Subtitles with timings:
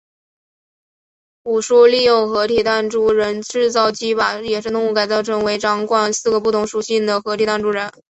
[1.43, 7.91] 武殊利用合体弹珠人制造机把野生动物改造成为掌管四个不同属性的合体弹珠人。